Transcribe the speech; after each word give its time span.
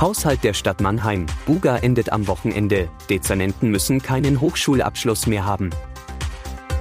Haushalt 0.00 0.42
der 0.44 0.54
Stadt 0.54 0.80
Mannheim. 0.80 1.26
Buga 1.44 1.76
endet 1.76 2.10
am 2.10 2.26
Wochenende. 2.26 2.88
Dezernenten 3.10 3.70
müssen 3.70 4.00
keinen 4.00 4.40
Hochschulabschluss 4.40 5.26
mehr 5.26 5.44
haben. 5.44 5.68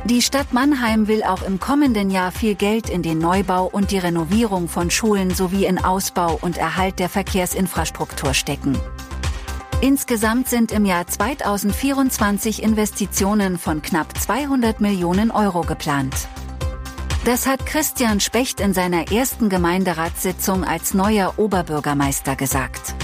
Die 0.05 0.21
Stadt 0.21 0.53
Mannheim 0.53 1.09
will 1.09 1.23
auch 1.23 1.41
im 1.41 1.59
kommenden 1.59 2.11
Jahr 2.11 2.31
viel 2.31 2.55
Geld 2.55 2.89
in 2.89 3.03
den 3.03 3.19
Neubau 3.19 3.65
und 3.65 3.91
die 3.91 3.97
Renovierung 3.97 4.69
von 4.69 4.89
Schulen 4.89 5.31
sowie 5.31 5.65
in 5.65 5.83
Ausbau 5.83 6.39
und 6.41 6.57
Erhalt 6.57 6.99
der 6.99 7.09
Verkehrsinfrastruktur 7.09 8.33
stecken. 8.33 8.77
Insgesamt 9.81 10.47
sind 10.47 10.71
im 10.71 10.85
Jahr 10.85 11.05
2024 11.05 12.63
Investitionen 12.63 13.57
von 13.57 13.81
knapp 13.81 14.17
200 14.17 14.79
Millionen 14.79 15.31
Euro 15.31 15.61
geplant. 15.61 16.15
Das 17.25 17.47
hat 17.47 17.65
Christian 17.65 18.21
Specht 18.21 18.61
in 18.61 18.73
seiner 18.73 19.11
ersten 19.11 19.49
Gemeinderatssitzung 19.49 20.63
als 20.63 20.93
neuer 20.93 21.33
Oberbürgermeister 21.35 22.37
gesagt. 22.37 22.95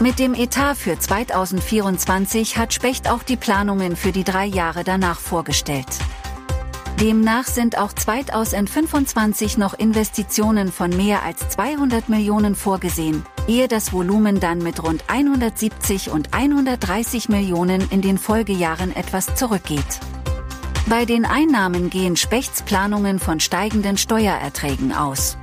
Mit 0.00 0.18
dem 0.18 0.32
Etat 0.32 0.76
für 0.76 0.98
2024 0.98 2.56
hat 2.56 2.72
Specht 2.72 3.10
auch 3.10 3.22
die 3.22 3.36
Planungen 3.36 3.96
für 3.96 4.12
die 4.12 4.24
drei 4.24 4.46
Jahre 4.46 4.82
danach 4.82 5.20
vorgestellt. 5.20 5.86
Demnach 6.98 7.44
sind 7.44 7.76
auch 7.76 7.92
2025 7.92 9.58
noch 9.58 9.74
Investitionen 9.74 10.72
von 10.72 10.88
mehr 10.96 11.22
als 11.22 11.50
200 11.50 12.08
Millionen 12.08 12.54
vorgesehen, 12.54 13.26
ehe 13.46 13.68
das 13.68 13.92
Volumen 13.92 14.40
dann 14.40 14.58
mit 14.58 14.82
rund 14.82 15.04
170 15.08 16.10
und 16.10 16.32
130 16.32 17.28
Millionen 17.28 17.86
in 17.90 18.00
den 18.00 18.16
Folgejahren 18.16 18.96
etwas 18.96 19.34
zurückgeht. 19.34 20.00
Bei 20.86 21.04
den 21.04 21.26
Einnahmen 21.26 21.90
gehen 21.90 22.16
Spechts 22.16 22.62
Planungen 22.62 23.18
von 23.18 23.38
steigenden 23.38 23.98
Steuererträgen 23.98 24.92
aus. 24.94 25.36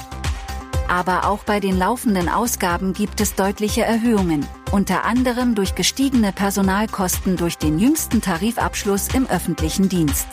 Aber 0.87 1.27
auch 1.27 1.43
bei 1.43 1.59
den 1.59 1.77
laufenden 1.77 2.29
Ausgaben 2.29 2.93
gibt 2.93 3.19
es 3.19 3.35
deutliche 3.35 3.83
Erhöhungen, 3.83 4.45
unter 4.71 5.05
anderem 5.05 5.55
durch 5.55 5.75
gestiegene 5.75 6.31
Personalkosten 6.31 7.37
durch 7.37 7.57
den 7.57 7.79
jüngsten 7.79 8.21
Tarifabschluss 8.21 9.07
im 9.13 9.27
öffentlichen 9.27 9.89
Dienst. 9.89 10.27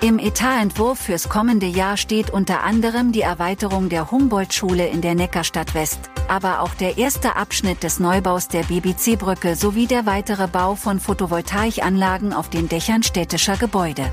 Im 0.00 0.20
Etatentwurf 0.20 1.00
fürs 1.00 1.28
kommende 1.28 1.66
Jahr 1.66 1.96
steht 1.96 2.30
unter 2.30 2.62
anderem 2.62 3.10
die 3.10 3.22
Erweiterung 3.22 3.88
der 3.88 4.12
Humboldt-Schule 4.12 4.86
in 4.86 5.00
der 5.00 5.16
Neckarstadt 5.16 5.74
West, 5.74 5.98
aber 6.28 6.60
auch 6.60 6.74
der 6.74 6.98
erste 6.98 7.34
Abschnitt 7.34 7.82
des 7.82 7.98
Neubaus 7.98 8.46
der 8.46 8.62
BBC-Brücke 8.62 9.56
sowie 9.56 9.88
der 9.88 10.06
weitere 10.06 10.46
Bau 10.46 10.76
von 10.76 11.00
Photovoltaikanlagen 11.00 12.32
auf 12.32 12.48
den 12.48 12.68
Dächern 12.68 13.02
städtischer 13.02 13.56
Gebäude. 13.56 14.12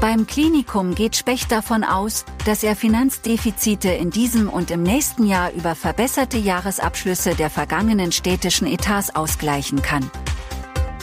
Beim 0.00 0.26
Klinikum 0.26 0.94
geht 0.94 1.14
Specht 1.14 1.52
davon 1.52 1.84
aus, 1.84 2.24
dass 2.46 2.62
er 2.62 2.74
Finanzdefizite 2.74 3.90
in 3.90 4.08
diesem 4.08 4.48
und 4.48 4.70
im 4.70 4.82
nächsten 4.82 5.26
Jahr 5.26 5.52
über 5.52 5.74
verbesserte 5.74 6.38
Jahresabschlüsse 6.38 7.34
der 7.34 7.50
vergangenen 7.50 8.10
städtischen 8.10 8.66
Etats 8.66 9.14
ausgleichen 9.14 9.82
kann. 9.82 10.10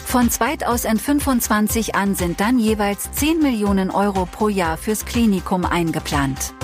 Von 0.03 0.31
2025 0.31 1.93
an 1.93 2.15
sind 2.15 2.39
dann 2.39 2.57
jeweils 2.57 3.11
10 3.11 3.39
Millionen 3.39 3.91
Euro 3.91 4.25
pro 4.25 4.49
Jahr 4.49 4.77
fürs 4.77 5.05
Klinikum 5.05 5.63
eingeplant. 5.63 6.55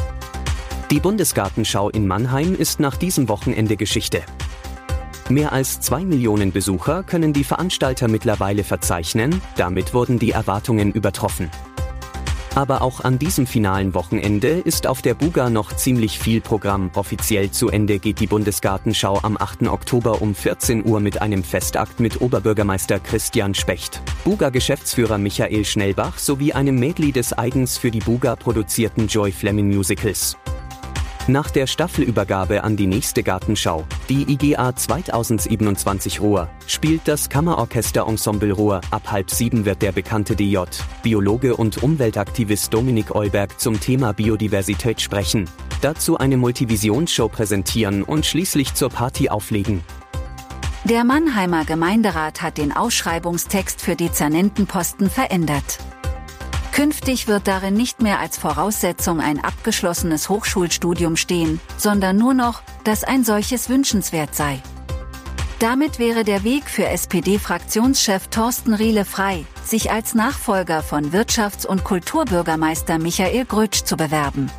Die 0.89 0.99
Bundesgartenschau 0.99 1.91
in 1.91 2.07
Mannheim 2.07 2.55
ist 2.55 2.79
nach 2.79 2.97
diesem 2.97 3.29
Wochenende 3.29 3.77
Geschichte. 3.77 4.23
Mehr 5.29 5.53
als 5.53 5.81
zwei 5.81 6.03
Millionen 6.03 6.51
Besucher 6.51 7.03
können 7.03 7.31
die 7.31 7.43
Veranstalter 7.43 8.07
mittlerweile 8.07 8.63
verzeichnen, 8.63 9.39
damit 9.55 9.93
wurden 9.93 10.17
die 10.17 10.31
Erwartungen 10.31 10.91
übertroffen. 10.91 11.51
Aber 12.55 12.83
auch 12.83 12.99
an 12.99 13.17
diesem 13.17 13.47
finalen 13.47 13.95
Wochenende 13.95 14.49
ist 14.49 14.85
auf 14.85 15.01
der 15.01 15.15
Buga 15.15 15.49
noch 15.49 15.73
ziemlich 15.75 16.19
viel 16.19 16.39
Programm. 16.39 16.91
Offiziell 16.93 17.49
zu 17.49 17.69
Ende 17.69 17.97
geht 17.97 18.19
die 18.19 18.27
Bundesgartenschau 18.27 19.19
am 19.23 19.37
8. 19.37 19.63
Oktober 19.63 20.21
um 20.21 20.35
14 20.35 20.85
Uhr 20.85 20.99
mit 20.99 21.19
einem 21.21 21.43
Festakt 21.43 21.99
mit 21.99 22.21
Oberbürgermeister 22.21 22.99
Christian 22.99 23.55
Specht, 23.55 24.01
Buga-Geschäftsführer 24.23 25.17
Michael 25.17 25.65
Schnellbach 25.65 26.19
sowie 26.19 26.53
einem 26.53 26.79
Medley 26.79 27.11
des 27.11 27.33
eigens 27.35 27.79
für 27.79 27.89
die 27.89 28.01
Buga 28.01 28.35
produzierten 28.35 29.07
Joy 29.07 29.31
Fleming 29.31 29.75
Musicals. 29.75 30.37
Nach 31.27 31.49
der 31.49 31.67
Staffelübergabe 31.67 32.65
an 32.65 32.75
die 32.75 32.85
nächste 32.85 33.23
Gartenschau, 33.23 33.85
die 34.09 34.29
IGA 34.29 34.75
2027 34.75 36.19
Ruhr, 36.19 36.49
spielt 36.67 37.07
das 37.07 37.29
Kammerorchester 37.29 38.05
Ensemble 38.05 38.51
Ruhr. 38.51 38.81
Ab 38.91 39.09
halb 39.09 39.31
sieben 39.31 39.63
wird 39.63 39.81
der 39.81 39.93
bekannte 39.93 40.35
DJ, 40.35 40.63
Biologe 41.01 41.55
und 41.55 41.81
Umweltaktivist 41.81 42.73
Dominik 42.73 43.15
Eulberg 43.15 43.57
zum 43.57 43.79
Thema 43.79 44.11
Biodiversität 44.11 44.99
sprechen, 44.99 45.49
dazu 45.79 46.17
eine 46.17 46.35
Multivisionsshow 46.35 47.29
präsentieren 47.29 48.03
und 48.03 48.25
schließlich 48.25 48.73
zur 48.73 48.89
Party 48.89 49.29
auflegen. 49.29 49.81
Der 50.83 51.05
Mannheimer 51.05 51.63
Gemeinderat 51.63 52.41
hat 52.41 52.57
den 52.57 52.73
Ausschreibungstext 52.73 53.81
für 53.81 53.95
Dezernentenposten 53.95 55.09
verändert. 55.09 55.79
Künftig 56.73 57.27
wird 57.27 57.47
darin 57.47 57.75
nicht 57.75 58.01
mehr 58.01 58.19
als 58.19 58.35
Voraussetzung 58.39 59.21
ein 59.21 59.43
abgeschlossenes 59.43 60.27
Hochschulstudium 60.27 61.15
stehen, 61.17 61.59
sondern 61.77 62.17
nur 62.17 62.33
noch, 62.33 62.63
dass 62.83 63.03
ein 63.03 63.23
solches 63.23 63.69
wünschenswert 63.69 64.33
sei. 64.33 64.59
Damit 65.59 65.99
wäre 65.99 66.23
der 66.23 66.43
Weg 66.43 66.63
für 66.65 66.87
SPD-Fraktionschef 66.87 68.27
Thorsten 68.29 68.73
Riele 68.73 69.05
frei, 69.05 69.45
sich 69.63 69.91
als 69.91 70.15
Nachfolger 70.15 70.81
von 70.81 71.11
Wirtschafts- 71.11 71.67
und 71.67 71.83
Kulturbürgermeister 71.83 72.97
Michael 72.97 73.45
Grötsch 73.45 73.83
zu 73.83 73.95
bewerben. 73.95 74.49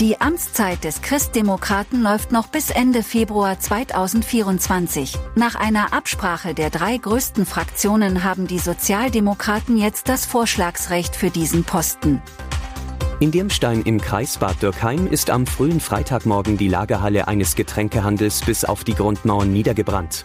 Die 0.00 0.20
Amtszeit 0.20 0.82
des 0.82 1.02
Christdemokraten 1.02 2.02
läuft 2.02 2.32
noch 2.32 2.48
bis 2.48 2.70
Ende 2.70 3.04
Februar 3.04 3.60
2024. 3.60 5.16
Nach 5.36 5.54
einer 5.54 5.92
Absprache 5.92 6.52
der 6.52 6.70
drei 6.70 6.96
größten 6.96 7.46
Fraktionen 7.46 8.24
haben 8.24 8.48
die 8.48 8.58
Sozialdemokraten 8.58 9.76
jetzt 9.76 10.08
das 10.08 10.26
Vorschlagsrecht 10.26 11.14
für 11.14 11.30
diesen 11.30 11.62
Posten. 11.62 12.20
In 13.20 13.30
Dirmstein 13.30 13.82
im 13.82 14.00
Kreis 14.00 14.38
Bad 14.38 14.60
Dürkheim 14.60 15.06
ist 15.06 15.30
am 15.30 15.46
frühen 15.46 15.78
Freitagmorgen 15.78 16.56
die 16.56 16.68
Lagerhalle 16.68 17.28
eines 17.28 17.54
Getränkehandels 17.54 18.40
bis 18.40 18.64
auf 18.64 18.82
die 18.82 18.94
Grundmauern 18.94 19.52
niedergebrannt. 19.52 20.24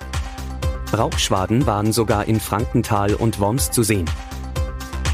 Rauchschwaden 0.97 1.67
waren 1.67 1.93
sogar 1.93 2.25
in 2.25 2.39
Frankenthal 2.39 3.13
und 3.13 3.39
Worms 3.39 3.69
zu 3.69 3.83
sehen. 3.83 4.09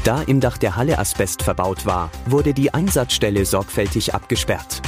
Da 0.06 0.22
im 0.22 0.38
Dach 0.38 0.56
der 0.56 0.76
Halle 0.76 1.00
Asbest 1.00 1.42
verbaut 1.42 1.84
war, 1.84 2.12
wurde 2.26 2.54
die 2.54 2.72
Einsatzstelle 2.72 3.44
sorgfältig 3.44 4.14
abgesperrt. 4.14 4.80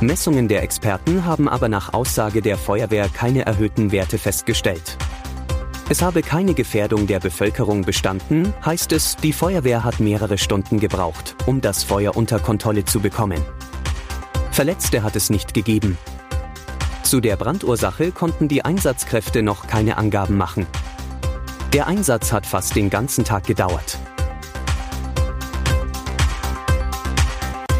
Messungen 0.00 0.48
der 0.48 0.62
Experten 0.62 1.26
haben 1.26 1.50
aber 1.50 1.68
nach 1.68 1.92
Aussage 1.92 2.40
der 2.40 2.56
Feuerwehr 2.56 3.10
keine 3.10 3.44
erhöhten 3.44 3.92
Werte 3.92 4.16
festgestellt. 4.16 4.96
Es 5.90 6.00
habe 6.00 6.22
keine 6.22 6.54
Gefährdung 6.54 7.06
der 7.06 7.20
Bevölkerung 7.20 7.82
bestanden, 7.82 8.54
heißt 8.64 8.92
es, 8.92 9.16
die 9.16 9.34
Feuerwehr 9.34 9.84
hat 9.84 10.00
mehrere 10.00 10.38
Stunden 10.38 10.80
gebraucht, 10.80 11.36
um 11.44 11.60
das 11.60 11.84
Feuer 11.84 12.16
unter 12.16 12.38
Kontrolle 12.38 12.86
zu 12.86 13.00
bekommen. 13.00 13.42
Verletzte 14.50 15.02
hat 15.02 15.14
es 15.14 15.28
nicht 15.28 15.52
gegeben. 15.52 15.98
Zu 17.02 17.20
der 17.20 17.36
Brandursache 17.36 18.12
konnten 18.12 18.48
die 18.48 18.64
Einsatzkräfte 18.64 19.42
noch 19.42 19.66
keine 19.66 19.98
Angaben 19.98 20.38
machen. 20.38 20.66
Der 21.74 21.86
Einsatz 21.86 22.32
hat 22.32 22.46
fast 22.46 22.76
den 22.76 22.88
ganzen 22.88 23.24
Tag 23.24 23.44
gedauert. 23.44 23.98